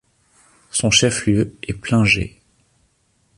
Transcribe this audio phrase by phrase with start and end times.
[0.71, 2.41] Son chef-lieu est Plungė.